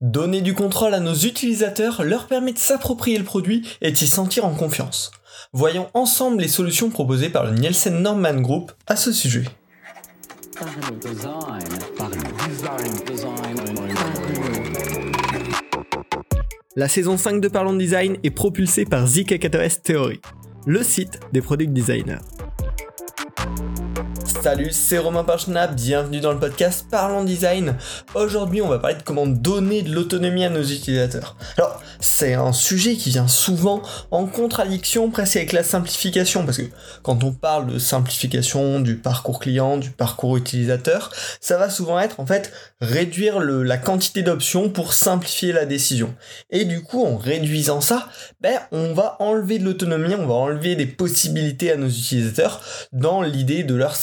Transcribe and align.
Donner 0.00 0.40
du 0.40 0.54
contrôle 0.54 0.94
à 0.94 1.00
nos 1.00 1.12
utilisateurs 1.12 2.04
leur 2.04 2.26
permet 2.26 2.54
de 2.54 2.58
s'approprier 2.58 3.18
le 3.18 3.24
produit 3.24 3.68
et 3.82 3.92
de 3.92 3.96
s'y 3.96 4.06
sentir 4.06 4.46
en 4.46 4.54
confiance. 4.54 5.10
Voyons 5.52 5.88
ensemble 5.92 6.40
les 6.40 6.48
solutions 6.48 6.88
proposées 6.88 7.28
par 7.28 7.44
le 7.44 7.50
Nielsen 7.50 8.00
Norman 8.00 8.40
Group 8.40 8.72
à 8.86 8.96
ce 8.96 9.12
sujet. 9.12 9.44
La 16.76 16.88
saison 16.88 17.18
5 17.18 17.42
de 17.42 17.48
Parlons 17.48 17.74
Design 17.74 18.16
est 18.22 18.30
propulsée 18.30 18.86
par 18.86 19.04
ZK4S 19.04 19.82
Theory, 19.82 20.22
le 20.64 20.82
site 20.82 21.20
des 21.34 21.42
product 21.42 21.74
designers. 21.74 22.20
Salut, 24.42 24.70
c'est 24.72 24.96
Romain 24.96 25.22
Parchna, 25.22 25.66
bienvenue 25.66 26.20
dans 26.20 26.32
le 26.32 26.38
podcast 26.38 26.86
Parlons 26.90 27.24
Design. 27.24 27.76
Aujourd'hui, 28.14 28.62
on 28.62 28.68
va 28.68 28.78
parler 28.78 28.96
de 28.96 29.02
comment 29.02 29.26
donner 29.26 29.82
de 29.82 29.92
l'autonomie 29.92 30.46
à 30.46 30.48
nos 30.48 30.62
utilisateurs. 30.62 31.36
Alors, 31.58 31.82
c'est 32.00 32.32
un 32.32 32.54
sujet 32.54 32.94
qui 32.94 33.10
vient 33.10 33.28
souvent 33.28 33.82
en 34.10 34.24
contradiction 34.24 35.10
presque 35.10 35.36
avec 35.36 35.52
la 35.52 35.62
simplification, 35.62 36.46
parce 36.46 36.56
que 36.56 36.70
quand 37.02 37.22
on 37.22 37.32
parle 37.32 37.70
de 37.70 37.78
simplification 37.78 38.80
du 38.80 38.96
parcours 38.96 39.40
client, 39.40 39.76
du 39.76 39.90
parcours 39.90 40.38
utilisateur, 40.38 41.12
ça 41.42 41.58
va 41.58 41.68
souvent 41.68 42.00
être 42.00 42.18
en 42.18 42.24
fait 42.24 42.50
réduire 42.80 43.40
la 43.40 43.76
quantité 43.76 44.22
d'options 44.22 44.70
pour 44.70 44.94
simplifier 44.94 45.52
la 45.52 45.66
décision. 45.66 46.14
Et 46.48 46.64
du 46.64 46.82
coup, 46.82 47.04
en 47.04 47.18
réduisant 47.18 47.82
ça, 47.82 48.08
ben, 48.40 48.58
on 48.72 48.94
va 48.94 49.16
enlever 49.20 49.58
de 49.58 49.64
l'autonomie, 49.64 50.14
on 50.14 50.26
va 50.26 50.34
enlever 50.34 50.76
des 50.76 50.86
possibilités 50.86 51.70
à 51.70 51.76
nos 51.76 51.88
utilisateurs 51.88 52.62
dans 52.92 53.20
l'idée 53.20 53.64
de 53.64 53.74
leur 53.74 53.96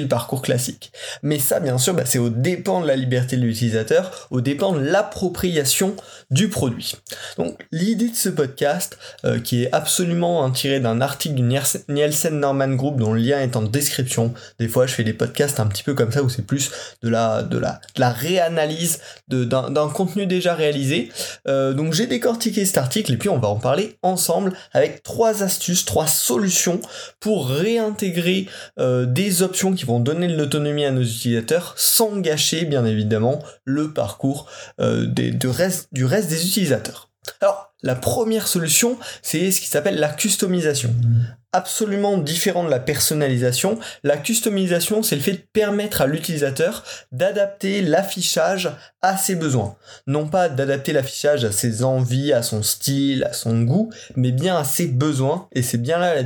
le 0.00 0.08
parcours 0.08 0.42
classique. 0.42 0.92
Mais 1.22 1.38
ça, 1.38 1.60
bien 1.60 1.78
sûr, 1.78 1.94
bah, 1.94 2.04
c'est 2.04 2.18
au 2.18 2.28
dépend 2.28 2.80
de 2.80 2.86
la 2.86 2.96
liberté 2.96 3.36
de 3.36 3.42
l'utilisateur, 3.42 4.28
au 4.30 4.40
dépend 4.40 4.72
de 4.72 4.80
l'appropriation 4.80 5.96
du 6.30 6.48
produit. 6.48 6.94
Donc 7.36 7.66
l'idée 7.72 8.10
de 8.10 8.16
ce 8.16 8.28
podcast, 8.28 8.98
euh, 9.24 9.40
qui 9.40 9.64
est 9.64 9.72
absolument 9.72 10.50
tiré 10.50 10.80
d'un 10.80 11.00
article 11.00 11.36
du 11.36 11.42
Nielsen 11.42 12.38
Norman 12.38 12.74
Group 12.74 12.98
dont 12.98 13.12
le 13.12 13.20
lien 13.20 13.40
est 13.40 13.56
en 13.56 13.62
description. 13.62 14.34
Des 14.58 14.68
fois, 14.68 14.86
je 14.86 14.94
fais 14.94 15.04
des 15.04 15.12
podcasts 15.12 15.60
un 15.60 15.66
petit 15.66 15.82
peu 15.82 15.94
comme 15.94 16.12
ça 16.12 16.22
où 16.22 16.28
c'est 16.28 16.46
plus 16.46 16.70
de 17.02 17.08
la, 17.08 17.42
de 17.42 17.58
la, 17.58 17.80
de 17.94 18.00
la 18.00 18.10
réanalyse 18.10 19.00
d'un 19.28 19.88
contenu 19.88 20.26
déjà 20.26 20.54
réalisé. 20.54 21.10
Euh, 21.46 21.72
donc 21.72 21.92
j'ai 21.92 22.06
décortiqué 22.06 22.64
cet 22.64 22.78
article 22.78 23.12
et 23.12 23.16
puis 23.16 23.28
on 23.28 23.38
va 23.38 23.48
en 23.48 23.56
parler 23.56 23.96
ensemble 24.02 24.52
avec 24.72 25.02
trois 25.02 25.42
astuces, 25.42 25.84
trois 25.84 26.06
solutions 26.06 26.80
pour 27.20 27.48
réintégrer 27.48 28.46
euh, 28.78 29.06
des 29.06 29.42
options 29.42 29.67
qui 29.72 29.84
vont 29.84 30.00
donner 30.00 30.28
de 30.28 30.36
l'autonomie 30.36 30.84
à 30.84 30.90
nos 30.90 31.02
utilisateurs 31.02 31.74
sans 31.76 32.18
gâcher 32.18 32.64
bien 32.64 32.84
évidemment 32.84 33.42
le 33.64 33.92
parcours 33.92 34.48
euh, 34.80 35.06
du 35.06 35.48
reste 35.48 35.88
des 35.92 36.46
utilisateurs. 36.46 37.10
La 37.82 37.94
première 37.94 38.48
solution, 38.48 38.98
c'est 39.22 39.50
ce 39.50 39.60
qui 39.60 39.68
s'appelle 39.68 39.98
la 39.98 40.08
customisation. 40.08 40.92
Absolument 41.52 42.18
différent 42.18 42.64
de 42.64 42.70
la 42.70 42.80
personnalisation, 42.80 43.78
la 44.02 44.16
customisation, 44.16 45.02
c'est 45.02 45.14
le 45.16 45.22
fait 45.22 45.32
de 45.32 45.42
permettre 45.52 46.02
à 46.02 46.06
l'utilisateur 46.06 46.84
d'adapter 47.12 47.80
l'affichage 47.80 48.70
à 49.00 49.16
ses 49.16 49.34
besoins. 49.34 49.76
Non 50.06 50.26
pas 50.26 50.48
d'adapter 50.48 50.92
l'affichage 50.92 51.44
à 51.44 51.52
ses 51.52 51.84
envies, 51.84 52.32
à 52.32 52.42
son 52.42 52.62
style, 52.62 53.24
à 53.24 53.32
son 53.32 53.62
goût, 53.62 53.90
mais 54.16 54.32
bien 54.32 54.58
à 54.58 54.64
ses 54.64 54.88
besoins. 54.88 55.48
Et 55.52 55.62
c'est 55.62 55.78
bien 55.78 55.98
là 55.98 56.14
la, 56.14 56.22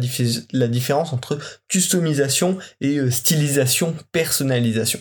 la, 0.53 0.69
différence 0.69 1.13
entre 1.13 1.39
customisation 1.69 2.59
et 2.81 2.97
euh, 2.97 3.11
stylisation, 3.11 3.95
personnalisation. 4.11 5.01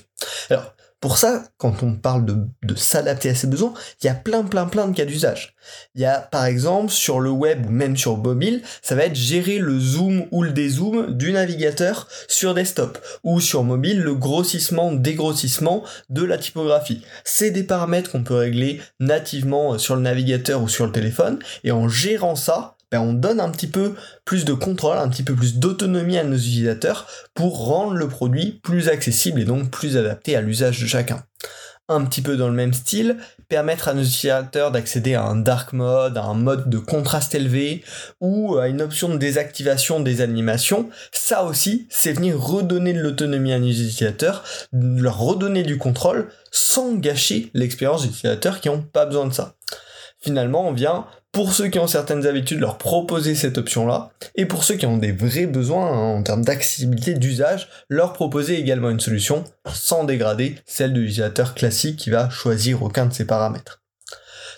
Alors, 0.49 0.75
pour 1.01 1.17
ça, 1.17 1.45
quand 1.57 1.81
on 1.81 1.95
parle 1.95 2.25
de, 2.25 2.75
s'adapter 2.75 3.31
à 3.31 3.35
ses 3.35 3.47
besoins, 3.47 3.73
il 4.01 4.05
y 4.05 4.09
a 4.09 4.13
plein 4.13 4.43
plein 4.43 4.67
plein 4.67 4.87
de 4.87 4.95
cas 4.95 5.03
d'usage. 5.03 5.55
Il 5.95 6.01
y 6.01 6.05
a 6.05 6.19
par 6.19 6.45
exemple 6.45 6.91
sur 6.91 7.19
le 7.19 7.31
web 7.31 7.65
ou 7.65 7.71
même 7.71 7.97
sur 7.97 8.17
mobile, 8.17 8.61
ça 8.83 8.93
va 8.93 9.05
être 9.05 9.15
gérer 9.15 9.57
le 9.57 9.79
zoom 9.79 10.27
ou 10.29 10.43
le 10.43 10.51
dézoom 10.51 11.17
du 11.17 11.31
navigateur 11.31 12.07
sur 12.27 12.53
desktop 12.53 12.99
ou 13.23 13.39
sur 13.39 13.63
mobile 13.63 13.99
le 13.99 14.13
grossissement, 14.13 14.91
dégrossissement 14.91 15.83
de 16.09 16.23
la 16.23 16.37
typographie. 16.37 17.03
C'est 17.23 17.49
des 17.49 17.63
paramètres 17.63 18.11
qu'on 18.11 18.23
peut 18.23 18.35
régler 18.35 18.79
nativement 18.99 19.79
sur 19.79 19.95
le 19.95 20.01
navigateur 20.03 20.61
ou 20.61 20.69
sur 20.69 20.85
le 20.85 20.91
téléphone 20.91 21.39
et 21.63 21.71
en 21.71 21.89
gérant 21.89 22.35
ça, 22.35 22.75
ben, 22.91 22.99
on 22.99 23.13
donne 23.13 23.39
un 23.39 23.49
petit 23.49 23.67
peu 23.67 23.95
plus 24.25 24.45
de 24.45 24.53
contrôle, 24.53 24.97
un 24.97 25.09
petit 25.09 25.23
peu 25.23 25.33
plus 25.33 25.57
d'autonomie 25.57 26.17
à 26.17 26.23
nos 26.23 26.35
utilisateurs 26.35 27.07
pour 27.33 27.65
rendre 27.65 27.93
le 27.93 28.07
produit 28.07 28.59
plus 28.63 28.89
accessible 28.89 29.39
et 29.39 29.45
donc 29.45 29.71
plus 29.71 29.97
adapté 29.97 30.35
à 30.35 30.41
l'usage 30.41 30.81
de 30.81 30.87
chacun. 30.87 31.23
Un 31.87 32.05
petit 32.05 32.21
peu 32.21 32.37
dans 32.37 32.47
le 32.47 32.53
même 32.53 32.73
style, 32.73 33.17
permettre 33.49 33.89
à 33.89 33.93
nos 33.93 34.03
utilisateurs 34.03 34.71
d'accéder 34.71 35.13
à 35.13 35.23
un 35.23 35.35
dark 35.35 35.73
mode, 35.73 36.17
à 36.17 36.23
un 36.23 36.35
mode 36.35 36.69
de 36.69 36.77
contraste 36.77 37.35
élevé 37.35 37.83
ou 38.21 38.57
à 38.57 38.69
une 38.69 38.81
option 38.81 39.09
de 39.09 39.17
désactivation 39.17 39.99
des 39.99 40.21
animations, 40.21 40.89
ça 41.11 41.43
aussi, 41.43 41.87
c'est 41.89 42.13
venir 42.13 42.39
redonner 42.39 42.93
de 42.93 42.99
l'autonomie 42.99 43.51
à 43.51 43.59
nos 43.59 43.67
utilisateurs, 43.67 44.43
leur 44.71 45.17
redonner 45.17 45.63
du 45.63 45.77
contrôle 45.77 46.29
sans 46.51 46.93
gâcher 46.95 47.51
l'expérience 47.53 48.03
des 48.03 48.09
utilisateurs 48.09 48.61
qui 48.61 48.69
n'ont 48.69 48.81
pas 48.81 49.05
besoin 49.05 49.27
de 49.27 49.33
ça. 49.33 49.55
Finalement, 50.23 50.67
on 50.67 50.73
vient 50.73 51.05
pour 51.31 51.53
ceux 51.53 51.69
qui 51.69 51.79
ont 51.79 51.87
certaines 51.87 52.27
habitudes, 52.27 52.59
leur 52.59 52.77
proposer 52.77 53.35
cette 53.35 53.57
option-là, 53.57 54.11
et 54.35 54.45
pour 54.45 54.63
ceux 54.63 54.75
qui 54.75 54.85
ont 54.85 54.97
des 54.97 55.13
vrais 55.13 55.45
besoins 55.45 55.87
hein, 55.87 56.17
en 56.17 56.23
termes 56.23 56.43
d'accessibilité, 56.43 57.13
d'usage, 57.13 57.69
leur 57.89 58.13
proposer 58.13 58.59
également 58.59 58.89
une 58.89 58.99
solution 58.99 59.43
sans 59.73 60.03
dégrader 60.03 60.57
celle 60.65 60.93
de 60.93 60.99
l'utilisateur 60.99 61.55
classique 61.55 61.97
qui 61.97 62.09
va 62.09 62.29
choisir 62.29 62.83
aucun 62.83 63.05
de 63.05 63.13
ces 63.13 63.25
paramètres 63.25 63.80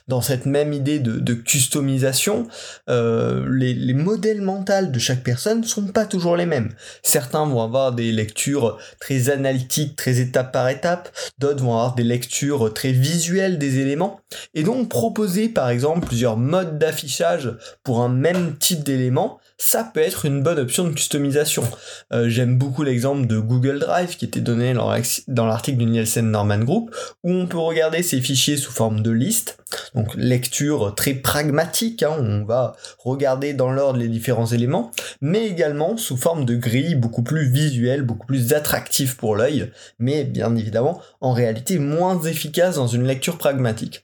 dans 0.08 0.22
cette 0.22 0.46
même 0.46 0.74
idée 0.74 1.00
de, 1.00 1.34
customisation, 1.34 2.47
euh, 2.90 3.46
les, 3.50 3.94
modèles 3.94 4.41
mentaux 4.41 4.64
de 4.88 5.00
chaque 5.00 5.24
personne 5.24 5.64
sont 5.64 5.88
pas 5.88 6.06
toujours 6.06 6.36
les 6.36 6.46
mêmes. 6.46 6.74
Certains 7.03 7.46
vont 7.46 7.62
avoir 7.62 7.94
des 7.94 8.12
lectures 8.12 8.78
très 9.00 9.30
analytiques, 9.30 9.96
très 9.96 10.19
étape 10.19 10.52
par 10.52 10.69
étape, 10.69 11.09
d'autres 11.38 11.64
vont 11.64 11.74
avoir 11.74 11.96
des 11.96 12.03
lectures 12.03 12.74
très 12.74 12.91
visuelles 12.91 13.58
des 13.58 13.80
éléments, 13.80 14.19
et 14.53 14.64
donc 14.64 14.90
proposer 14.90 15.50
par 15.50 15.69
exemple 15.69 16.08
plusieurs 16.08 16.38
modes 16.38 16.78
d'affichage 16.78 17.53
pour 17.84 18.02
un 18.02 18.09
même 18.09 18.56
type 18.58 18.84
d'élément, 18.84 19.40
ça 19.63 19.85
peut 19.85 20.01
être 20.01 20.25
une 20.25 20.44
bonne 20.44 20.59
option 20.59 20.84
de 20.84 20.94
customisation. 20.94 21.63
Euh, 22.12 22.28
j'aime 22.28 22.57
beaucoup 22.57 22.84
l'exemple 22.84 23.28
de 23.28 23.40
Google 23.40 23.79
Drive 23.79 24.18
qui 24.18 24.25
était 24.25 24.41
donné 24.41 24.74
dans 24.74 25.46
l'article 25.46 25.78
du 25.78 25.85
Nielsen 25.85 26.29
Norman 26.29 26.59
Group, 26.59 26.94
où 27.24 27.31
on 27.31 27.47
peut 27.47 27.57
regarder 27.57 28.03
ces 28.03 28.19
fichiers 28.19 28.57
sous 28.57 28.73
forme 28.73 29.02
de 29.02 29.09
liste, 29.09 29.57
donc 29.96 30.13
lecture 30.16 30.94
très 30.96 31.13
pragmatique, 31.13 32.03
hein, 32.03 32.13
on 32.19 32.44
va 32.44 32.75
regarder 33.00 33.53
dans 33.53 33.72
l'ordre 33.72 34.00
les 34.00 34.09
différents 34.09 34.47
éléments, 34.47 34.91
mais 35.22 35.47
également 35.47 35.96
sous 35.96 36.18
forme 36.18 36.44
de 36.44 36.56
grille 36.56 36.96
beaucoup 36.96 37.23
plus 37.23 37.50
visuelle, 37.50 38.03
beaucoup 38.03 38.28
plus 38.28 38.53
attractive 38.53 39.16
pour 39.16 39.38
l'œil, 39.38 39.72
mais 39.97 40.25
bien 40.25 40.53
évidemment 40.57 41.02
en 41.22 41.31
réalité 41.31 41.79
moins 41.79 42.22
efficace 42.22 42.75
dans 42.75 42.88
une 42.88 43.07
lecture 43.07 43.38
pragmatique. 43.38 44.03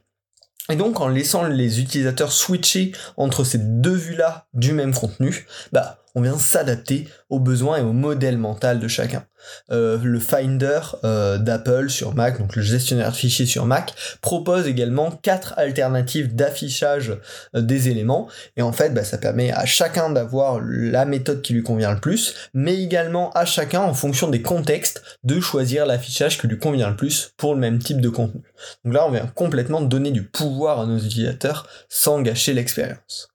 Et 0.69 0.75
donc 0.75 1.01
en 1.01 1.07
laissant 1.07 1.43
les 1.43 1.79
utilisateurs 1.81 2.31
switcher 2.31 2.91
entre 3.17 3.43
ces 3.43 3.57
deux 3.57 3.95
vues-là 3.95 4.47
du 4.53 4.71
même 4.73 4.93
contenu, 4.93 5.47
bah 5.71 6.03
on 6.19 6.21
vient 6.21 6.37
s'adapter 6.37 7.07
aux 7.29 7.39
besoins 7.39 7.77
et 7.77 7.81
au 7.81 7.93
modèle 7.93 8.37
mental 8.37 8.79
de 8.79 8.89
chacun. 8.89 9.25
Euh, 9.71 9.97
le 10.03 10.19
Finder 10.19 10.81
euh, 11.05 11.37
d'Apple 11.37 11.89
sur 11.89 12.13
Mac, 12.13 12.39
donc 12.39 12.57
le 12.57 12.61
gestionnaire 12.61 13.11
de 13.11 13.15
fichiers 13.15 13.45
sur 13.45 13.65
Mac, 13.65 13.93
propose 14.21 14.67
également 14.67 15.11
quatre 15.11 15.53
alternatives 15.57 16.35
d'affichage 16.35 17.17
euh, 17.55 17.61
des 17.61 17.87
éléments. 17.87 18.27
Et 18.57 18.61
en 18.61 18.73
fait, 18.73 18.93
bah, 18.93 19.05
ça 19.05 19.17
permet 19.17 19.53
à 19.53 19.65
chacun 19.65 20.09
d'avoir 20.09 20.59
la 20.61 21.05
méthode 21.05 21.41
qui 21.41 21.53
lui 21.53 21.63
convient 21.63 21.93
le 21.93 22.01
plus, 22.01 22.35
mais 22.53 22.83
également 22.83 23.31
à 23.31 23.45
chacun, 23.45 23.81
en 23.81 23.93
fonction 23.93 24.27
des 24.27 24.41
contextes, 24.41 25.01
de 25.23 25.39
choisir 25.39 25.85
l'affichage 25.85 26.37
qui 26.37 26.47
lui 26.47 26.59
convient 26.59 26.89
le 26.89 26.97
plus 26.97 27.31
pour 27.37 27.53
le 27.53 27.61
même 27.61 27.79
type 27.79 28.01
de 28.01 28.09
contenu. 28.09 28.41
Donc 28.83 28.93
là, 28.93 29.07
on 29.07 29.11
vient 29.11 29.27
complètement 29.35 29.79
donner 29.79 30.11
du 30.11 30.23
pouvoir 30.23 30.81
à 30.81 30.85
nos 30.85 30.97
utilisateurs 30.97 31.65
sans 31.87 32.21
gâcher 32.21 32.53
l'expérience. 32.53 33.29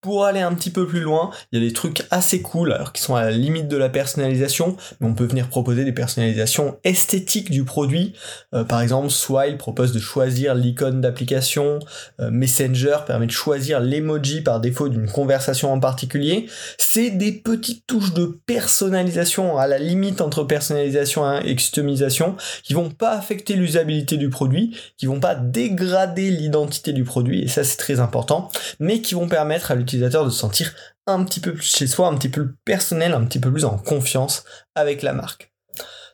Pour 0.00 0.24
aller 0.24 0.38
un 0.38 0.54
petit 0.54 0.70
peu 0.70 0.86
plus 0.86 1.00
loin, 1.00 1.30
il 1.50 1.60
y 1.60 1.64
a 1.64 1.66
des 1.66 1.72
trucs 1.72 2.04
assez 2.12 2.40
cool, 2.40 2.72
alors 2.72 2.92
qui 2.92 3.02
sont 3.02 3.16
à 3.16 3.24
la 3.24 3.32
limite 3.32 3.66
de 3.66 3.76
la 3.76 3.88
personnalisation, 3.88 4.76
mais 5.00 5.08
on 5.08 5.14
peut 5.14 5.24
venir 5.24 5.48
proposer 5.48 5.84
des 5.84 5.92
personnalisations 5.92 6.78
esthétiques 6.84 7.50
du 7.50 7.64
produit. 7.64 8.12
Euh, 8.54 8.62
par 8.62 8.80
exemple, 8.80 9.10
Swile 9.10 9.56
propose 9.56 9.90
de 9.90 9.98
choisir 9.98 10.54
l'icône 10.54 11.00
d'application, 11.00 11.80
euh, 12.20 12.30
Messenger 12.30 12.98
permet 13.08 13.26
de 13.26 13.32
choisir 13.32 13.80
l'emoji 13.80 14.40
par 14.40 14.60
défaut 14.60 14.88
d'une 14.88 15.10
conversation 15.10 15.72
en 15.72 15.80
particulier. 15.80 16.46
C'est 16.78 17.10
des 17.10 17.32
petites 17.32 17.84
touches 17.88 18.14
de 18.14 18.38
personnalisation 18.46 19.58
à 19.58 19.66
la 19.66 19.78
limite 19.78 20.20
entre 20.20 20.44
personnalisation 20.44 21.40
et 21.40 21.56
customisation 21.56 22.36
qui 22.62 22.72
vont 22.72 22.90
pas 22.90 23.16
affecter 23.16 23.54
l'usabilité 23.54 24.16
du 24.16 24.30
produit, 24.30 24.76
qui 24.96 25.06
vont 25.06 25.18
pas 25.18 25.34
dégrader 25.34 26.30
l'identité 26.30 26.92
du 26.92 27.02
produit, 27.02 27.42
et 27.42 27.48
ça 27.48 27.64
c'est 27.64 27.78
très 27.78 27.98
important, 27.98 28.48
mais 28.78 29.00
qui 29.00 29.14
vont 29.14 29.26
permettre 29.26 29.72
à 29.72 29.74
de 29.96 30.30
se 30.30 30.38
sentir 30.38 30.74
un 31.06 31.24
petit 31.24 31.40
peu 31.40 31.54
plus 31.54 31.64
chez 31.64 31.86
soi, 31.86 32.08
un 32.08 32.16
petit 32.16 32.28
peu 32.28 32.46
plus 32.46 32.56
personnel, 32.64 33.14
un 33.14 33.24
petit 33.24 33.38
peu 33.38 33.50
plus 33.50 33.64
en 33.64 33.78
confiance 33.78 34.44
avec 34.74 35.02
la 35.02 35.12
marque. 35.12 35.52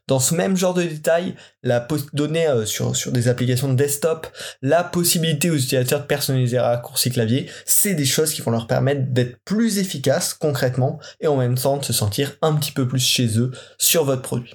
Dans 0.06 0.20
ce 0.20 0.34
même 0.34 0.54
genre 0.54 0.74
de 0.74 0.82
détail, 0.82 1.34
la 1.62 1.86
donner 2.12 2.46
euh, 2.46 2.66
sur, 2.66 2.94
sur 2.94 3.10
des 3.10 3.28
applications 3.28 3.68
de 3.68 3.74
desktop, 3.74 4.26
la 4.60 4.84
possibilité 4.84 5.50
aux 5.50 5.56
utilisateurs 5.56 6.02
de 6.02 6.06
personnaliser 6.06 6.58
un 6.58 6.64
raccourci 6.64 7.10
clavier, 7.10 7.48
c'est 7.64 7.94
des 7.94 8.04
choses 8.04 8.34
qui 8.34 8.42
vont 8.42 8.50
leur 8.50 8.66
permettre 8.66 9.12
d'être 9.12 9.38
plus 9.46 9.78
efficaces 9.78 10.34
concrètement 10.34 11.00
et 11.20 11.26
en 11.26 11.36
même 11.36 11.56
temps 11.56 11.78
de 11.78 11.84
se 11.84 11.94
sentir 11.94 12.36
un 12.42 12.54
petit 12.54 12.72
peu 12.72 12.86
plus 12.86 13.00
chez 13.00 13.38
eux 13.38 13.50
sur 13.78 14.04
votre 14.04 14.20
produit. 14.20 14.54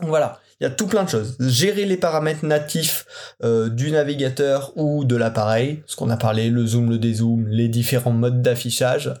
Voilà, 0.00 0.38
il 0.60 0.64
y 0.64 0.66
a 0.66 0.70
tout 0.70 0.86
plein 0.86 1.04
de 1.04 1.08
choses. 1.08 1.36
Gérer 1.40 1.84
les 1.84 1.96
paramètres 1.96 2.44
natifs 2.44 3.06
euh, 3.44 3.68
du 3.68 3.92
navigateur 3.92 4.72
ou 4.76 5.04
de 5.04 5.14
l'appareil, 5.14 5.82
ce 5.86 5.94
qu'on 5.94 6.10
a 6.10 6.16
parlé, 6.16 6.50
le 6.50 6.66
zoom, 6.66 6.90
le 6.90 6.98
dézoom, 6.98 7.46
les 7.48 7.68
différents 7.68 8.12
modes 8.12 8.42
d'affichage. 8.42 9.14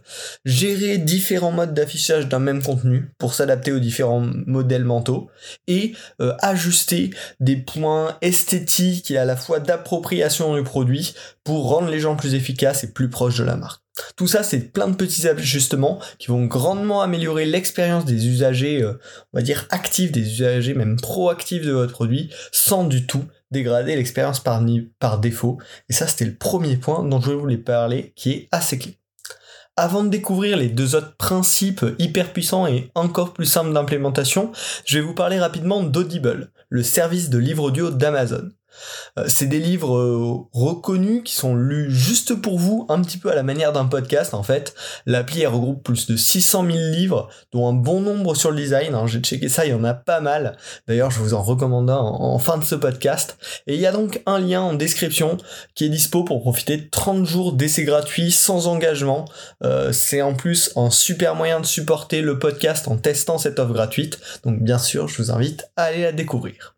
Gérer 0.44 0.98
différents 0.98 1.52
modes 1.52 1.74
d'affichage 1.74 2.28
d'un 2.28 2.40
même 2.40 2.62
contenu 2.62 3.10
pour 3.18 3.34
s'adapter 3.34 3.70
aux 3.72 3.78
différents 3.78 4.26
modèles 4.46 4.84
mentaux. 4.84 5.30
Et 5.68 5.92
euh, 6.20 6.34
ajuster 6.40 7.10
des 7.38 7.56
points 7.56 8.16
esthétiques 8.20 9.10
et 9.10 9.18
à 9.18 9.24
la 9.24 9.36
fois 9.36 9.60
d'appropriation 9.60 10.56
du 10.56 10.64
produit 10.64 11.14
pour 11.48 11.70
rendre 11.70 11.88
les 11.88 11.98
gens 11.98 12.14
plus 12.14 12.34
efficaces 12.34 12.84
et 12.84 12.92
plus 12.92 13.08
proches 13.08 13.38
de 13.38 13.44
la 13.44 13.56
marque. 13.56 13.80
Tout 14.16 14.26
ça, 14.26 14.42
c'est 14.42 14.70
plein 14.70 14.86
de 14.86 14.94
petits 14.94 15.26
ajustements 15.26 15.98
qui 16.18 16.26
vont 16.26 16.44
grandement 16.44 17.00
améliorer 17.00 17.46
l'expérience 17.46 18.04
des 18.04 18.26
usagers, 18.26 18.82
euh, 18.82 19.00
on 19.32 19.38
va 19.38 19.42
dire 19.42 19.64
actifs, 19.70 20.12
des 20.12 20.20
usagers 20.20 20.74
même 20.74 21.00
proactifs 21.00 21.64
de 21.64 21.72
votre 21.72 21.94
produit, 21.94 22.30
sans 22.52 22.84
du 22.84 23.06
tout 23.06 23.24
dégrader 23.50 23.96
l'expérience 23.96 24.40
par, 24.40 24.62
par 24.98 25.20
défaut. 25.20 25.56
Et 25.88 25.94
ça, 25.94 26.06
c'était 26.06 26.26
le 26.26 26.34
premier 26.34 26.76
point 26.76 27.02
dont 27.02 27.18
je 27.18 27.30
voulais 27.30 27.56
parler, 27.56 28.12
qui 28.14 28.32
est 28.32 28.48
assez 28.52 28.78
clé. 28.78 28.98
Avant 29.78 30.04
de 30.04 30.10
découvrir 30.10 30.58
les 30.58 30.68
deux 30.68 30.96
autres 30.96 31.16
principes 31.16 31.86
hyper 31.98 32.34
puissants 32.34 32.66
et 32.66 32.90
encore 32.94 33.32
plus 33.32 33.46
simples 33.46 33.72
d'implémentation, 33.72 34.52
je 34.84 34.98
vais 34.98 35.04
vous 35.04 35.14
parler 35.14 35.40
rapidement 35.40 35.82
d'Audible, 35.82 36.52
le 36.68 36.82
service 36.82 37.30
de 37.30 37.38
livre 37.38 37.62
audio 37.62 37.88
d'Amazon. 37.90 38.50
Euh, 39.18 39.24
c'est 39.28 39.46
des 39.46 39.58
livres 39.58 39.96
euh, 39.96 40.36
reconnus 40.52 41.22
qui 41.24 41.34
sont 41.34 41.54
lus 41.54 41.90
juste 41.90 42.34
pour 42.34 42.58
vous, 42.58 42.86
un 42.88 43.00
petit 43.02 43.18
peu 43.18 43.30
à 43.30 43.34
la 43.34 43.42
manière 43.42 43.72
d'un 43.72 43.86
podcast 43.86 44.34
en 44.34 44.42
fait. 44.42 44.74
L'appli 45.06 45.46
regroupe 45.46 45.82
plus 45.82 46.06
de 46.06 46.16
600 46.16 46.66
000 46.66 46.78
livres, 46.90 47.28
dont 47.52 47.68
un 47.68 47.72
bon 47.72 48.00
nombre 48.00 48.34
sur 48.34 48.50
le 48.50 48.56
design. 48.56 48.94
Hein. 48.94 49.06
J'ai 49.06 49.20
checké 49.20 49.48
ça, 49.48 49.66
il 49.66 49.70
y 49.70 49.74
en 49.74 49.84
a 49.84 49.94
pas 49.94 50.20
mal. 50.20 50.56
D'ailleurs, 50.86 51.10
je 51.10 51.20
vous 51.20 51.34
en 51.34 51.42
recommande 51.42 51.90
un 51.90 51.98
en, 51.98 52.38
fin 52.38 52.58
de 52.58 52.64
ce 52.64 52.74
podcast. 52.74 53.38
Et 53.66 53.74
il 53.74 53.80
y 53.80 53.86
a 53.86 53.92
donc 53.92 54.22
un 54.26 54.38
lien 54.38 54.60
en 54.60 54.74
description 54.74 55.38
qui 55.74 55.84
est 55.84 55.88
dispo 55.88 56.24
pour 56.24 56.40
profiter 56.40 56.76
de 56.76 56.88
30 56.88 57.26
jours 57.26 57.52
d'essai 57.52 57.84
gratuit 57.84 58.30
sans 58.30 58.66
engagement. 58.66 59.24
Euh, 59.64 59.92
c'est 59.92 60.22
en 60.22 60.34
plus 60.34 60.72
un 60.76 60.90
super 60.90 61.34
moyen 61.34 61.60
de 61.60 61.66
supporter 61.66 62.22
le 62.22 62.38
podcast 62.38 62.88
en 62.88 62.96
testant 62.96 63.38
cette 63.38 63.58
offre 63.58 63.72
gratuite. 63.72 64.20
Donc 64.44 64.60
bien 64.62 64.78
sûr, 64.78 65.08
je 65.08 65.20
vous 65.22 65.30
invite 65.30 65.70
à 65.76 65.84
aller 65.84 66.02
la 66.02 66.12
découvrir. 66.12 66.77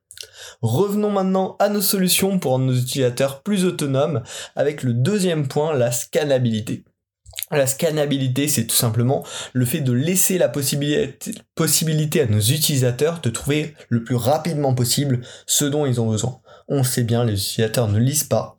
Revenons 0.62 1.10
maintenant 1.10 1.56
à 1.58 1.68
nos 1.68 1.80
solutions 1.80 2.38
pour 2.38 2.52
rendre 2.52 2.66
nos 2.66 2.76
utilisateurs 2.76 3.42
plus 3.42 3.64
autonomes 3.64 4.22
avec 4.56 4.82
le 4.82 4.92
deuxième 4.92 5.48
point, 5.48 5.74
la 5.74 5.92
scannabilité. 5.92 6.84
La 7.52 7.66
scannabilité, 7.66 8.46
c'est 8.46 8.66
tout 8.66 8.76
simplement 8.76 9.24
le 9.52 9.64
fait 9.64 9.80
de 9.80 9.92
laisser 9.92 10.38
la 10.38 10.48
possibilité, 10.48 12.20
à 12.20 12.26
nos 12.26 12.40
utilisateurs 12.40 13.20
de 13.20 13.30
trouver 13.30 13.74
le 13.88 14.04
plus 14.04 14.14
rapidement 14.14 14.74
possible 14.74 15.20
ce 15.46 15.64
dont 15.64 15.84
ils 15.84 16.00
ont 16.00 16.08
besoin. 16.08 16.40
On 16.68 16.84
sait 16.84 17.02
bien, 17.02 17.24
les 17.24 17.32
utilisateurs 17.32 17.88
ne 17.88 17.98
lisent 17.98 18.22
pas, 18.22 18.56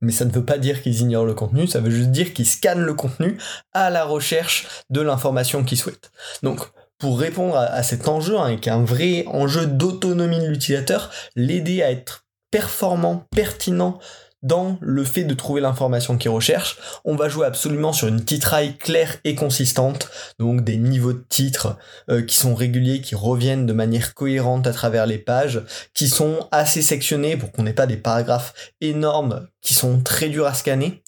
mais 0.00 0.12
ça 0.12 0.24
ne 0.24 0.30
veut 0.30 0.44
pas 0.44 0.56
dire 0.56 0.80
qu'ils 0.80 1.02
ignorent 1.02 1.26
le 1.26 1.34
contenu, 1.34 1.66
ça 1.66 1.80
veut 1.80 1.90
juste 1.90 2.12
dire 2.12 2.32
qu'ils 2.32 2.46
scannent 2.46 2.80
le 2.80 2.94
contenu 2.94 3.36
à 3.74 3.90
la 3.90 4.04
recherche 4.04 4.66
de 4.88 5.02
l'information 5.02 5.62
qu'ils 5.62 5.76
souhaitent. 5.76 6.10
Donc, 6.42 6.60
pour 7.00 7.18
répondre 7.18 7.56
à, 7.56 7.82
cet 7.82 8.06
enjeu, 8.06 8.38
hein, 8.38 8.56
qui 8.56 8.68
est 8.68 8.72
un 8.72 8.84
vrai 8.84 9.24
enjeu 9.26 9.66
d'autonomie 9.66 10.38
de 10.38 10.46
l'utilisateur, 10.46 11.10
l'aider 11.34 11.82
à 11.82 11.90
être 11.90 12.26
performant, 12.50 13.26
pertinent 13.34 13.98
dans 14.42 14.78
le 14.80 15.04
fait 15.04 15.24
de 15.24 15.34
trouver 15.34 15.60
l'information 15.60 16.16
qu'il 16.16 16.30
recherche. 16.30 16.78
On 17.04 17.14
va 17.14 17.28
jouer 17.28 17.46
absolument 17.46 17.92
sur 17.92 18.08
une 18.08 18.24
titraille 18.24 18.76
claire 18.76 19.16
et 19.24 19.34
consistante, 19.34 20.08
donc 20.38 20.64
des 20.64 20.78
niveaux 20.78 21.12
de 21.12 21.24
titres 21.28 21.76
euh, 22.08 22.22
qui 22.22 22.36
sont 22.36 22.54
réguliers, 22.54 23.02
qui 23.02 23.14
reviennent 23.14 23.66
de 23.66 23.72
manière 23.72 24.14
cohérente 24.14 24.66
à 24.66 24.72
travers 24.72 25.06
les 25.06 25.18
pages, 25.18 25.62
qui 25.94 26.08
sont 26.08 26.48
assez 26.52 26.80
sectionnés 26.80 27.36
pour 27.36 27.52
qu'on 27.52 27.64
n'ait 27.64 27.72
pas 27.74 27.86
des 27.86 27.98
paragraphes 27.98 28.54
énormes 28.80 29.46
qui 29.62 29.74
sont 29.74 30.00
très 30.00 30.28
durs 30.28 30.46
à 30.46 30.54
scanner. 30.54 31.02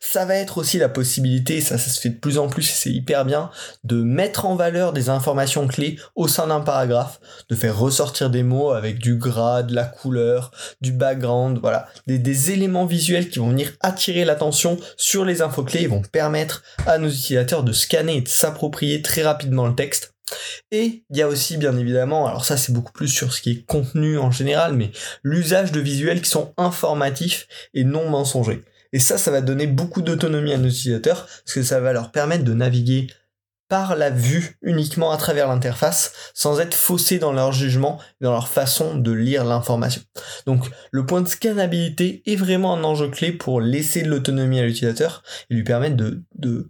Ça 0.00 0.24
va 0.24 0.34
être 0.34 0.58
aussi 0.58 0.78
la 0.78 0.88
possibilité, 0.88 1.60
ça, 1.60 1.78
ça 1.78 1.90
se 1.90 2.00
fait 2.00 2.10
de 2.10 2.18
plus 2.18 2.38
en 2.38 2.48
plus 2.48 2.68
et 2.68 2.74
c'est 2.74 2.90
hyper 2.90 3.24
bien, 3.24 3.50
de 3.84 4.02
mettre 4.02 4.44
en 4.44 4.54
valeur 4.54 4.92
des 4.92 5.08
informations 5.08 5.66
clés 5.66 5.98
au 6.14 6.28
sein 6.28 6.46
d'un 6.46 6.60
paragraphe, 6.60 7.18
de 7.48 7.56
faire 7.56 7.78
ressortir 7.78 8.30
des 8.30 8.42
mots 8.42 8.70
avec 8.70 8.98
du 8.98 9.16
gras, 9.16 9.62
de 9.62 9.74
la 9.74 9.84
couleur, 9.84 10.50
du 10.80 10.92
background, 10.92 11.58
voilà, 11.60 11.88
des, 12.06 12.18
des 12.18 12.50
éléments 12.52 12.86
visuels 12.86 13.30
qui 13.30 13.38
vont 13.38 13.48
venir 13.48 13.72
attirer 13.80 14.24
l'attention 14.24 14.78
sur 14.96 15.24
les 15.24 15.42
infos 15.42 15.64
clés 15.64 15.82
et 15.82 15.86
vont 15.86 16.02
permettre 16.02 16.62
à 16.86 16.98
nos 16.98 17.08
utilisateurs 17.08 17.64
de 17.64 17.72
scanner 17.72 18.18
et 18.18 18.22
de 18.22 18.28
s'approprier 18.28 19.02
très 19.02 19.22
rapidement 19.22 19.66
le 19.66 19.74
texte. 19.74 20.15
Et 20.70 21.04
il 21.10 21.16
y 21.16 21.22
a 21.22 21.28
aussi 21.28 21.56
bien 21.56 21.76
évidemment, 21.76 22.26
alors 22.26 22.44
ça 22.44 22.56
c'est 22.56 22.72
beaucoup 22.72 22.92
plus 22.92 23.08
sur 23.08 23.32
ce 23.32 23.40
qui 23.40 23.50
est 23.52 23.66
contenu 23.66 24.18
en 24.18 24.30
général, 24.30 24.74
mais 24.74 24.90
l'usage 25.22 25.72
de 25.72 25.80
visuels 25.80 26.20
qui 26.20 26.30
sont 26.30 26.52
informatifs 26.56 27.46
et 27.74 27.84
non 27.84 28.08
mensongers. 28.08 28.62
Et 28.92 28.98
ça, 28.98 29.18
ça 29.18 29.30
va 29.30 29.40
donner 29.40 29.66
beaucoup 29.66 30.02
d'autonomie 30.02 30.52
à 30.52 30.58
nos 30.58 30.68
utilisateurs, 30.68 31.26
parce 31.26 31.54
que 31.54 31.62
ça 31.62 31.80
va 31.80 31.92
leur 31.92 32.12
permettre 32.12 32.44
de 32.44 32.54
naviguer 32.54 33.08
par 33.68 33.96
la 33.96 34.10
vue 34.10 34.56
uniquement 34.62 35.10
à 35.10 35.16
travers 35.16 35.48
l'interface, 35.48 36.12
sans 36.34 36.60
être 36.60 36.74
faussés 36.74 37.18
dans 37.18 37.32
leur 37.32 37.52
jugement 37.52 37.98
et 38.20 38.24
dans 38.24 38.32
leur 38.32 38.48
façon 38.48 38.96
de 38.96 39.10
lire 39.10 39.44
l'information. 39.44 40.02
Donc 40.46 40.70
le 40.92 41.04
point 41.04 41.20
de 41.20 41.28
scannabilité 41.28 42.22
est 42.26 42.36
vraiment 42.36 42.74
un 42.74 42.84
enjeu 42.84 43.08
clé 43.08 43.32
pour 43.32 43.60
laisser 43.60 44.02
de 44.02 44.08
l'autonomie 44.08 44.60
à 44.60 44.64
l'utilisateur 44.64 45.24
et 45.50 45.54
lui 45.54 45.64
permettre 45.64 45.96
de, 45.96 46.22
de 46.36 46.68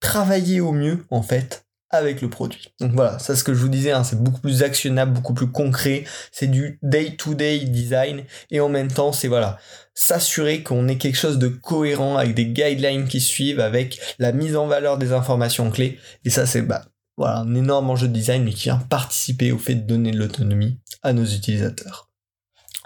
travailler 0.00 0.60
au 0.60 0.72
mieux 0.72 1.04
en 1.10 1.22
fait 1.22 1.63
avec 1.96 2.20
le 2.20 2.30
produit. 2.30 2.72
Donc 2.80 2.92
voilà, 2.92 3.18
ça 3.18 3.36
ce 3.36 3.44
que 3.44 3.54
je 3.54 3.58
vous 3.58 3.68
disais, 3.68 3.92
hein, 3.92 4.04
c'est 4.04 4.22
beaucoup 4.22 4.40
plus 4.40 4.62
actionnable, 4.62 5.12
beaucoup 5.12 5.34
plus 5.34 5.50
concret, 5.50 6.04
c'est 6.32 6.46
du 6.46 6.78
day-to-day 6.82 7.60
design, 7.60 8.24
et 8.50 8.60
en 8.60 8.68
même 8.68 8.90
temps, 8.90 9.12
c'est 9.12 9.28
voilà, 9.28 9.58
s'assurer 9.94 10.62
qu'on 10.62 10.88
ait 10.88 10.98
quelque 10.98 11.16
chose 11.16 11.38
de 11.38 11.48
cohérent 11.48 12.16
avec 12.16 12.34
des 12.34 12.46
guidelines 12.46 13.06
qui 13.06 13.20
suivent, 13.20 13.60
avec 13.60 14.00
la 14.18 14.32
mise 14.32 14.56
en 14.56 14.66
valeur 14.66 14.98
des 14.98 15.12
informations 15.12 15.70
clés, 15.70 15.98
et 16.24 16.30
ça 16.30 16.46
c'est 16.46 16.62
bah, 16.62 16.84
voilà, 17.16 17.38
un 17.38 17.54
énorme 17.54 17.90
enjeu 17.90 18.08
de 18.08 18.12
design, 18.12 18.44
mais 18.44 18.52
qui 18.52 18.64
vient 18.64 18.78
participer 18.78 19.52
au 19.52 19.58
fait 19.58 19.74
de 19.74 19.86
donner 19.86 20.10
de 20.10 20.18
l'autonomie 20.18 20.80
à 21.02 21.12
nos 21.12 21.24
utilisateurs. 21.24 22.10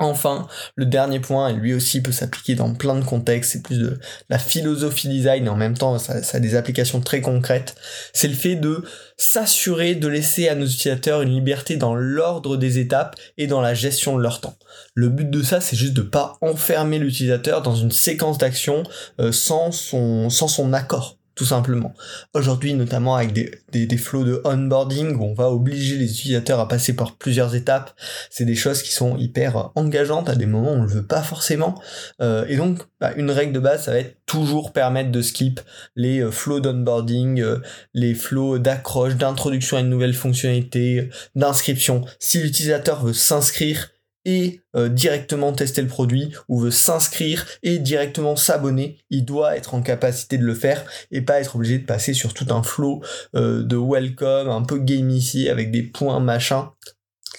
Enfin, 0.00 0.46
le 0.76 0.86
dernier 0.86 1.18
point, 1.18 1.48
et 1.48 1.54
lui 1.54 1.74
aussi 1.74 2.00
peut 2.00 2.12
s'appliquer 2.12 2.54
dans 2.54 2.72
plein 2.72 2.94
de 2.94 3.04
contextes, 3.04 3.52
c'est 3.52 3.62
plus 3.62 3.78
de 3.78 3.98
la 4.28 4.38
philosophie 4.38 5.08
design, 5.08 5.46
et 5.46 5.48
en 5.48 5.56
même 5.56 5.76
temps 5.76 5.98
ça, 5.98 6.20
a 6.32 6.40
des 6.40 6.54
applications 6.54 7.00
très 7.00 7.20
concrètes, 7.20 7.74
c'est 8.12 8.28
le 8.28 8.34
fait 8.34 8.54
de 8.54 8.84
s'assurer 9.16 9.96
de 9.96 10.06
laisser 10.06 10.48
à 10.48 10.54
nos 10.54 10.66
utilisateurs 10.66 11.22
une 11.22 11.34
liberté 11.34 11.76
dans 11.76 11.96
l'ordre 11.96 12.56
des 12.56 12.78
étapes 12.78 13.16
et 13.38 13.48
dans 13.48 13.60
la 13.60 13.74
gestion 13.74 14.16
de 14.16 14.22
leur 14.22 14.40
temps. 14.40 14.56
Le 14.94 15.08
but 15.08 15.28
de 15.28 15.42
ça, 15.42 15.60
c'est 15.60 15.76
juste 15.76 15.94
de 15.94 16.02
pas 16.02 16.38
enfermer 16.42 17.00
l'utilisateur 17.00 17.62
dans 17.62 17.74
une 17.74 17.90
séquence 17.90 18.38
d'actions 18.38 18.84
euh, 19.20 19.32
sans, 19.32 19.72
son, 19.72 20.30
sans 20.30 20.46
son 20.46 20.72
accord 20.72 21.17
tout 21.38 21.44
simplement. 21.44 21.94
Aujourd'hui, 22.34 22.74
notamment 22.74 23.14
avec 23.14 23.32
des, 23.32 23.86
des, 23.86 23.96
flows 23.96 24.24
de 24.24 24.42
onboarding 24.44 25.14
où 25.14 25.22
on 25.22 25.34
va 25.34 25.48
obliger 25.52 25.96
les 25.96 26.10
utilisateurs 26.10 26.58
à 26.58 26.66
passer 26.66 26.96
par 26.96 27.16
plusieurs 27.16 27.54
étapes, 27.54 27.94
c'est 28.28 28.44
des 28.44 28.56
choses 28.56 28.82
qui 28.82 28.92
sont 28.92 29.16
hyper 29.16 29.70
engageantes 29.76 30.28
à 30.28 30.34
des 30.34 30.46
moments 30.46 30.72
on 30.72 30.82
le 30.82 30.88
veut 30.88 31.06
pas 31.06 31.22
forcément. 31.22 31.80
Euh, 32.20 32.44
et 32.48 32.56
donc, 32.56 32.80
bah, 33.00 33.12
une 33.16 33.30
règle 33.30 33.52
de 33.52 33.60
base, 33.60 33.84
ça 33.84 33.92
va 33.92 33.98
être 33.98 34.16
toujours 34.26 34.72
permettre 34.72 35.12
de 35.12 35.22
skip 35.22 35.60
les 35.94 36.18
euh, 36.18 36.32
flows 36.32 36.58
d'onboarding, 36.58 37.40
euh, 37.40 37.58
les 37.94 38.14
flows 38.14 38.58
d'accroche, 38.58 39.14
d'introduction 39.14 39.76
à 39.76 39.80
une 39.80 39.90
nouvelle 39.90 40.14
fonctionnalité, 40.14 41.08
d'inscription. 41.36 42.04
Si 42.18 42.42
l'utilisateur 42.42 43.04
veut 43.04 43.12
s'inscrire 43.12 43.90
et 44.28 44.60
euh, 44.76 44.90
directement 44.90 45.54
tester 45.54 45.80
le 45.80 45.88
produit 45.88 46.34
ou 46.48 46.60
veut 46.60 46.70
s'inscrire 46.70 47.46
et 47.62 47.78
directement 47.78 48.36
s'abonner, 48.36 48.98
il 49.08 49.24
doit 49.24 49.56
être 49.56 49.72
en 49.72 49.80
capacité 49.80 50.36
de 50.36 50.44
le 50.44 50.54
faire 50.54 50.84
et 51.10 51.22
pas 51.22 51.40
être 51.40 51.56
obligé 51.56 51.78
de 51.78 51.86
passer 51.86 52.12
sur 52.12 52.34
tout 52.34 52.46
un 52.50 52.62
flow 52.62 53.02
euh, 53.34 53.62
de 53.62 53.76
welcome 53.76 54.50
un 54.50 54.60
peu 54.60 54.80
gamifié 54.80 55.48
avec 55.48 55.70
des 55.70 55.82
points 55.82 56.20
machin. 56.20 56.72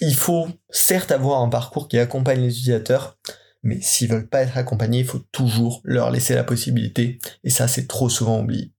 Il 0.01 0.15
faut 0.15 0.47
certes 0.71 1.11
avoir 1.11 1.41
un 1.41 1.49
parcours 1.49 1.87
qui 1.87 1.99
accompagne 1.99 2.41
les 2.41 2.57
utilisateurs, 2.57 3.19
mais 3.61 3.79
s'ils 3.81 4.09
veulent 4.09 4.27
pas 4.27 4.41
être 4.41 4.57
accompagnés, 4.57 5.01
il 5.01 5.05
faut 5.05 5.21
toujours 5.31 5.81
leur 5.83 6.09
laisser 6.09 6.33
la 6.33 6.43
possibilité 6.43 7.19
et 7.43 7.51
ça 7.51 7.67
c'est 7.67 7.87
trop 7.87 8.09
souvent 8.09 8.39
oublié. 8.39 8.71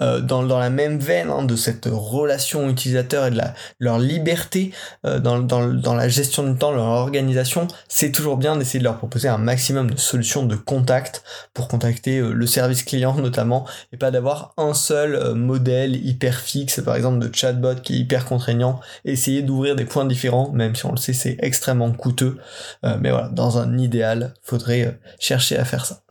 Euh, 0.00 0.20
dans, 0.20 0.42
dans, 0.42 0.58
la 0.58 0.70
même 0.70 0.98
veine 0.98 1.30
hein, 1.30 1.44
de 1.44 1.56
cette 1.56 1.88
relation 1.90 2.68
utilisateur 2.68 3.26
et 3.26 3.30
de 3.30 3.36
la, 3.36 3.54
leur 3.78 3.98
liberté 3.98 4.72
euh, 5.04 5.18
dans, 5.18 5.38
dans, 5.38 5.66
dans, 5.68 5.94
la 5.94 6.08
gestion 6.08 6.44
du 6.50 6.58
temps, 6.58 6.72
leur 6.72 6.84
organisation, 6.84 7.68
c'est 7.88 8.12
toujours 8.12 8.36
bien 8.36 8.56
d'essayer 8.56 8.78
de 8.78 8.84
leur 8.84 8.98
proposer 8.98 9.28
un 9.28 9.38
maximum 9.38 9.90
de 9.90 9.98
solutions 9.98 10.44
de 10.44 10.56
contact 10.56 11.22
pour 11.54 11.68
contacter 11.68 12.18
euh, 12.18 12.32
le 12.32 12.46
service 12.46 12.82
client 12.82 13.14
notamment 13.20 13.66
et 13.92 13.96
pas 13.96 14.10
d'avoir 14.10 14.54
un 14.56 14.74
seul 14.74 15.34
modèle 15.34 15.96
hyper 15.96 16.36
fixe, 16.40 16.80
par 16.80 16.96
exemple 16.96 17.18
de 17.18 17.34
chatbot 17.34 17.76
qui 17.82 17.94
est 17.94 17.98
hyper 17.98 18.24
contraignant, 18.24 18.80
essayer 19.04 19.42
d'ouvrir 19.42 19.76
des 19.76 19.84
points 19.84 20.04
différents, 20.04 20.50
même 20.52 20.74
si 20.74 20.86
on 20.86 20.92
le 20.92 20.96
sait 20.96 21.12
c'est 21.12 21.36
extrêmement 21.40 21.92
coûteux, 21.92 22.38
mais 22.82 23.10
voilà, 23.10 23.28
dans 23.28 23.58
un 23.58 23.78
idéal, 23.78 24.34
faudrait 24.42 24.98
chercher 25.18 25.58
à 25.58 25.64
faire 25.64 25.84
ça. 25.86 26.02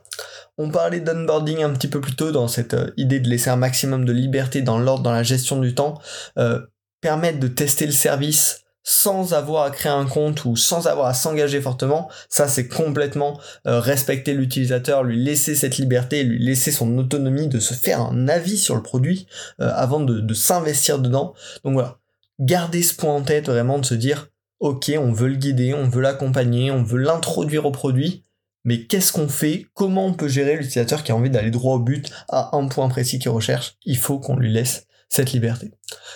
On 0.62 0.68
parlait 0.68 1.00
d'onboarding 1.00 1.62
un 1.62 1.70
petit 1.70 1.88
peu 1.88 2.02
plus 2.02 2.14
tôt 2.14 2.32
dans 2.32 2.46
cette 2.46 2.74
euh, 2.74 2.90
idée 2.98 3.18
de 3.18 3.30
laisser 3.30 3.48
un 3.48 3.56
maximum 3.56 4.04
de 4.04 4.12
liberté 4.12 4.60
dans 4.60 4.78
l'ordre, 4.78 5.02
dans 5.02 5.10
la 5.10 5.22
gestion 5.22 5.58
du 5.58 5.74
temps, 5.74 5.98
euh, 6.36 6.60
permettre 7.00 7.40
de 7.40 7.48
tester 7.48 7.86
le 7.86 7.92
service 7.92 8.64
sans 8.82 9.32
avoir 9.32 9.64
à 9.64 9.70
créer 9.70 9.90
un 9.90 10.04
compte 10.04 10.44
ou 10.44 10.56
sans 10.56 10.86
avoir 10.86 11.06
à 11.06 11.14
s'engager 11.14 11.62
fortement, 11.62 12.10
ça 12.28 12.46
c'est 12.46 12.68
complètement 12.68 13.40
euh, 13.66 13.80
respecter 13.80 14.34
l'utilisateur, 14.34 15.02
lui 15.02 15.16
laisser 15.16 15.54
cette 15.54 15.78
liberté, 15.78 16.24
lui 16.24 16.44
laisser 16.44 16.72
son 16.72 16.98
autonomie 16.98 17.48
de 17.48 17.58
se 17.58 17.72
faire 17.72 18.02
un 18.02 18.28
avis 18.28 18.58
sur 18.58 18.76
le 18.76 18.82
produit 18.82 19.26
avant 19.58 20.00
de, 20.00 20.20
de 20.20 20.34
s'investir 20.34 20.98
dedans. 20.98 21.32
Donc 21.64 21.72
voilà, 21.72 21.96
garder 22.38 22.82
ce 22.82 22.94
point 22.94 23.14
en 23.14 23.22
tête 23.22 23.46
vraiment 23.46 23.78
de 23.78 23.86
se 23.86 23.94
dire 23.94 24.28
ok 24.58 24.92
on 24.98 25.12
veut 25.12 25.28
le 25.28 25.36
guider, 25.36 25.72
on 25.72 25.88
veut 25.88 26.02
l'accompagner, 26.02 26.70
on 26.70 26.82
veut 26.82 27.00
l'introduire 27.00 27.64
au 27.64 27.70
produit, 27.70 28.24
mais 28.64 28.84
qu'est-ce 28.84 29.12
qu'on 29.12 29.28
fait? 29.28 29.66
Comment 29.74 30.06
on 30.06 30.14
peut 30.14 30.28
gérer 30.28 30.56
l'utilisateur 30.56 31.02
qui 31.02 31.12
a 31.12 31.16
envie 31.16 31.30
d'aller 31.30 31.50
droit 31.50 31.76
au 31.76 31.80
but 31.80 32.10
à 32.28 32.56
un 32.56 32.68
point 32.68 32.88
précis 32.88 33.18
qu'il 33.18 33.30
recherche? 33.30 33.76
Il 33.84 33.96
faut 33.96 34.18
qu'on 34.18 34.36
lui 34.36 34.52
laisse 34.52 34.86
cette 35.08 35.32
liberté. 35.32 35.72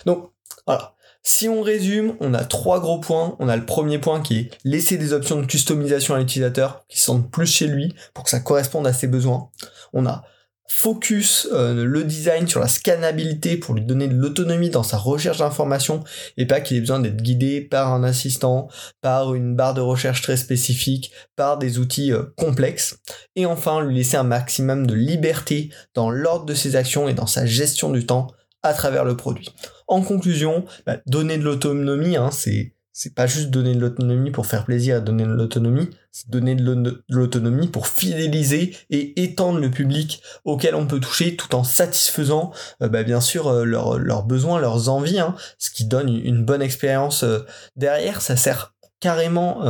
Donc 0.06 0.30
voilà. 0.66 0.94
Si 1.26 1.48
on 1.48 1.62
résume, 1.62 2.16
on 2.20 2.34
a 2.34 2.44
trois 2.44 2.80
gros 2.80 3.00
points. 3.00 3.34
On 3.38 3.48
a 3.48 3.56
le 3.56 3.64
premier 3.64 3.98
point 3.98 4.20
qui 4.20 4.36
est 4.36 4.50
laisser 4.62 4.98
des 4.98 5.14
options 5.14 5.40
de 5.40 5.46
customisation 5.46 6.14
à 6.14 6.18
l'utilisateur 6.18 6.84
qui 6.88 7.00
sont 7.00 7.22
plus 7.22 7.46
chez 7.46 7.66
lui 7.66 7.94
pour 8.12 8.24
que 8.24 8.30
ça 8.30 8.40
corresponde 8.40 8.86
à 8.86 8.92
ses 8.92 9.06
besoins. 9.06 9.50
On 9.94 10.04
a 10.04 10.24
focus 10.66 11.46
euh, 11.52 11.84
le 11.84 12.04
design 12.04 12.48
sur 12.48 12.60
la 12.60 12.68
scannabilité 12.68 13.56
pour 13.56 13.74
lui 13.74 13.82
donner 13.82 14.08
de 14.08 14.14
l'autonomie 14.14 14.70
dans 14.70 14.82
sa 14.82 14.96
recherche 14.96 15.38
d'informations 15.38 16.02
et 16.36 16.46
pas 16.46 16.60
qu'il 16.60 16.76
ait 16.76 16.80
besoin 16.80 17.00
d'être 17.00 17.22
guidé 17.22 17.60
par 17.60 17.92
un 17.92 18.02
assistant, 18.02 18.68
par 19.00 19.34
une 19.34 19.54
barre 19.54 19.74
de 19.74 19.80
recherche 19.80 20.22
très 20.22 20.36
spécifique, 20.36 21.12
par 21.36 21.58
des 21.58 21.78
outils 21.78 22.12
euh, 22.12 22.22
complexes. 22.36 22.98
Et 23.36 23.46
enfin, 23.46 23.82
lui 23.82 23.94
laisser 23.94 24.16
un 24.16 24.24
maximum 24.24 24.86
de 24.86 24.94
liberté 24.94 25.70
dans 25.94 26.10
l'ordre 26.10 26.46
de 26.46 26.54
ses 26.54 26.76
actions 26.76 27.08
et 27.08 27.14
dans 27.14 27.26
sa 27.26 27.46
gestion 27.46 27.90
du 27.90 28.06
temps 28.06 28.28
à 28.62 28.72
travers 28.72 29.04
le 29.04 29.16
produit. 29.16 29.50
En 29.86 30.00
conclusion, 30.00 30.64
bah, 30.86 30.96
donner 31.06 31.36
de 31.36 31.44
l'autonomie, 31.44 32.16
hein, 32.16 32.30
c'est 32.30 32.74
c'est 32.96 33.12
pas 33.12 33.26
juste 33.26 33.50
donner 33.50 33.74
de 33.74 33.80
l'autonomie 33.80 34.30
pour 34.30 34.46
faire 34.46 34.64
plaisir 34.64 34.96
et 34.96 35.00
donner 35.00 35.24
de 35.24 35.32
l'autonomie, 35.32 35.90
c'est 36.12 36.30
donner 36.30 36.54
de 36.54 37.02
l'autonomie 37.08 37.66
pour 37.66 37.88
fidéliser 37.88 38.76
et 38.88 39.24
étendre 39.24 39.58
le 39.58 39.68
public 39.68 40.22
auquel 40.44 40.76
on 40.76 40.86
peut 40.86 41.00
toucher 41.00 41.34
tout 41.34 41.56
en 41.56 41.64
satisfaisant 41.64 42.52
euh, 42.82 42.88
bah, 42.88 43.02
bien 43.02 43.20
sûr 43.20 43.48
euh, 43.48 43.64
leurs 43.64 44.22
besoins, 44.22 44.60
leurs 44.60 44.88
envies, 44.88 45.18
hein, 45.18 45.34
ce 45.58 45.70
qui 45.70 45.86
donne 45.86 46.08
une 46.08 46.44
bonne 46.44 46.62
expérience 46.62 47.24
euh, 47.24 47.40
derrière. 47.74 48.22
Ça 48.22 48.36
sert 48.36 48.74
carrément 49.00 49.60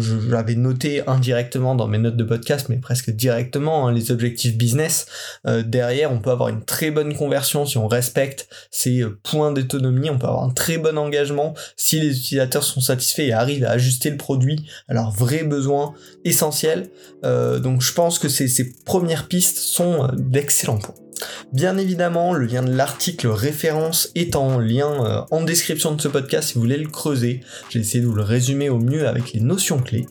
je 0.00 0.30
l'avais 0.30 0.54
noté 0.54 1.02
indirectement 1.06 1.74
dans 1.74 1.86
mes 1.86 1.98
notes 1.98 2.16
de 2.16 2.24
podcast, 2.24 2.68
mais 2.68 2.76
presque 2.76 3.10
directement, 3.10 3.86
hein, 3.86 3.92
les 3.92 4.10
objectifs 4.10 4.56
business. 4.56 5.06
Euh, 5.46 5.62
derrière, 5.62 6.12
on 6.12 6.18
peut 6.18 6.30
avoir 6.30 6.48
une 6.48 6.64
très 6.64 6.90
bonne 6.90 7.14
conversion 7.14 7.66
si 7.66 7.78
on 7.78 7.88
respecte 7.88 8.48
ces 8.70 9.02
euh, 9.02 9.18
points 9.22 9.52
d'autonomie, 9.52 10.10
on 10.10 10.18
peut 10.18 10.26
avoir 10.26 10.44
un 10.44 10.50
très 10.50 10.78
bon 10.78 10.98
engagement 10.98 11.54
si 11.76 12.00
les 12.00 12.18
utilisateurs 12.18 12.64
sont 12.64 12.80
satisfaits 12.80 13.22
et 13.22 13.32
arrivent 13.32 13.64
à 13.64 13.70
ajuster 13.70 14.10
le 14.10 14.16
produit 14.16 14.68
à 14.88 14.94
leurs 14.94 15.10
vrais 15.10 15.44
besoins 15.44 15.94
essentiels. 16.24 16.90
Euh, 17.24 17.58
donc 17.58 17.82
je 17.82 17.92
pense 17.92 18.18
que 18.18 18.28
ces, 18.28 18.48
ces 18.48 18.72
premières 18.84 19.28
pistes 19.28 19.58
sont 19.58 20.08
d'excellents 20.14 20.78
points. 20.78 21.05
Bien 21.52 21.78
évidemment, 21.78 22.34
le 22.34 22.46
lien 22.46 22.62
de 22.62 22.74
l'article 22.74 23.28
référence 23.28 24.10
est 24.14 24.36
en 24.36 24.58
lien 24.58 25.04
euh, 25.04 25.22
en 25.30 25.42
description 25.42 25.94
de 25.94 26.00
ce 26.00 26.08
podcast 26.08 26.48
si 26.48 26.54
vous 26.54 26.60
voulez 26.60 26.76
le 26.76 26.88
creuser. 26.88 27.40
J'ai 27.70 27.80
essayé 27.80 28.00
de 28.00 28.06
vous 28.06 28.14
le 28.14 28.22
résumer 28.22 28.68
au 28.68 28.78
mieux 28.78 29.06
avec 29.08 29.32
les 29.32 29.40
notions 29.40 29.78
clés 29.78 30.06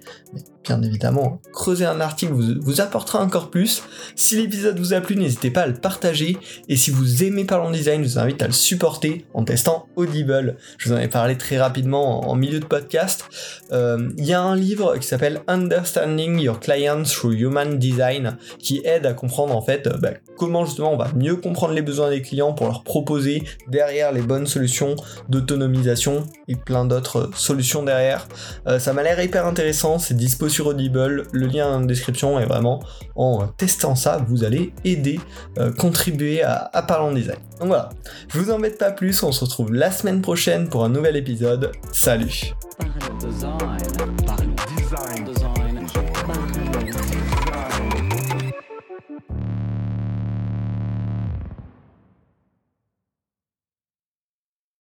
bien 0.66 0.82
évidemment, 0.82 1.40
creuser 1.54 1.86
un 1.86 2.02
article 2.02 2.34
vous, 2.34 2.82
apportera 2.82 3.22
encore 3.22 3.50
plus. 3.50 3.84
Si 4.16 4.36
l'épisode 4.36 4.78
vous 4.80 4.94
a 4.94 5.02
plu, 5.02 5.16
n'hésitez 5.16 5.52
pas 5.52 5.62
à 5.62 5.68
le 5.68 5.74
partager. 5.74 6.38
Et 6.68 6.76
si 6.76 6.92
vous 6.92 7.24
aimez 7.24 7.46
Parlons 7.46 7.72
Design, 7.72 8.04
je 8.04 8.10
vous 8.10 8.20
invite 8.20 8.42
à 8.42 8.48
le 8.48 8.54
supporter 8.54 9.26
en 9.34 9.44
testant 9.44 9.88
Audible. 9.96 10.58
Je 10.78 10.90
vous 10.90 10.96
en 10.96 11.00
ai 11.00 11.08
parlé 11.08 11.38
très 11.38 11.58
rapidement 11.58 12.30
en, 12.30 12.36
milieu 12.36 12.60
de 12.60 12.66
podcast. 12.66 13.26
Euh, 13.72 14.10
il 14.18 14.26
y 14.26 14.34
a 14.34 14.42
un 14.42 14.56
livre 14.56 14.98
qui 14.98 15.08
s'appelle 15.08 15.42
Understanding 15.48 16.40
Your 16.40 16.60
Clients 16.60 17.04
Through 17.04 17.40
Human 17.40 17.78
Design 17.78 18.38
qui 18.60 18.82
aide 18.84 19.06
à 19.06 19.14
comprendre 19.14 19.56
en 19.56 19.62
fait 19.62 19.88
euh, 19.88 19.98
bah, 19.98 20.12
comment 20.38 20.66
justement 20.66 20.94
on 20.94 20.98
va 20.98 21.12
mieux 21.16 21.36
comprendre 21.36 21.74
les 21.74 21.82
besoins 21.82 22.10
des 22.10 22.22
clients 22.22 22.54
pour 22.54 22.66
leur 22.66 22.84
proposer 22.84 23.44
derrière 23.68 24.12
les 24.12 24.22
bonnes 24.22 24.48
solutions 24.48 24.96
d'autonomisation 25.30 26.26
et 26.48 26.56
plein 26.56 26.86
d'autres 26.86 27.30
solutions 27.36 27.84
derrière. 27.84 28.28
Euh, 28.68 28.80
ça 28.80 28.94
m'a 28.94 29.04
l'air 29.04 29.22
hyper 29.22 29.46
intéressant, 29.46 30.00
c'est 30.00 30.16
dispo 30.16 30.50
Audible, 30.62 31.28
le 31.32 31.48
lien 31.48 31.68
en 31.68 31.82
description 31.82 32.40
est 32.40 32.46
vraiment 32.46 32.82
en 33.16 33.48
testant 33.48 33.96
ça, 33.96 34.24
vous 34.28 34.44
allez 34.44 34.74
aider, 34.84 35.20
euh, 35.58 35.72
contribuer 35.72 36.44
à, 36.44 36.70
à 36.74 36.82
Parlons 36.82 37.14
Design. 37.14 37.38
Donc 37.60 37.70
voilà, 37.70 37.90
je 38.28 38.40
vous 38.40 38.52
embête 38.52 38.78
pas 38.78 38.92
plus, 38.92 39.24
on 39.24 39.32
se 39.32 39.44
retrouve 39.44 39.74
la 39.74 39.92
semaine 39.92 40.22
prochaine 40.22 40.70
pour 40.70 40.84
un 40.84 40.90
nouvel 40.90 41.16
épisode. 41.16 41.72
Salut 41.92 42.54